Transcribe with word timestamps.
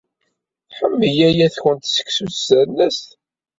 Tḥemmel 0.67 1.11
yaya-tkent 1.19 1.83
seksu 1.95 2.27
s 2.31 2.39
ternast? 2.49 3.07